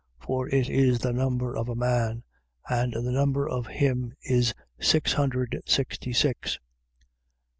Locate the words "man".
1.75-2.23